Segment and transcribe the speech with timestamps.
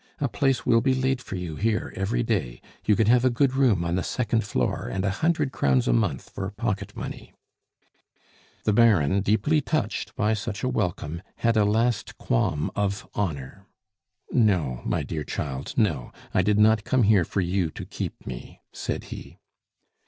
[0.17, 3.53] A place will be laid for you here every day; you can have a good
[3.53, 7.35] room on the second floor, and a hundred crowns a month for pocket money."
[8.63, 13.67] The Baron, deeply touched by such a welcome, had a last qualm of honor.
[14.31, 18.59] "No, my dear child, no; I did not come here for you to keep me,"
[18.71, 19.37] said he.